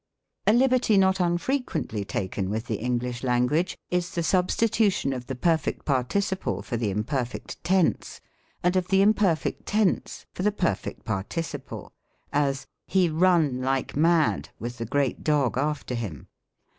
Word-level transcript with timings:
A 0.47 0.53
liberty 0.53 0.97
not 0.97 1.19
unfrequently 1.19 2.03
taken 2.03 2.49
with 2.49 2.65
the 2.65 2.77
English 2.77 3.21
Language, 3.21 3.77
is 3.91 4.09
the 4.15 4.23
substitution 4.23 5.13
of 5.13 5.27
the 5.27 5.35
perfect 5.35 5.85
participle 5.85 6.63
for 6.63 6.75
the 6.75 6.89
imperfect 6.89 7.63
tense, 7.63 8.19
and 8.63 8.75
of 8.75 8.87
the 8.87 9.03
imperfect 9.03 9.67
tense 9.67 10.25
for 10.33 10.41
the 10.41 10.51
perfect 10.51 11.05
participle: 11.05 11.93
as," 12.33 12.65
He 12.87 13.11
run 13.11 13.61
like 13.61 13.95
mad, 13.95 14.49
with 14.57 14.79
the 14.79 14.87
great 14.87 15.23
dog 15.23 15.55
after 15.55 15.93
him." 15.93 16.29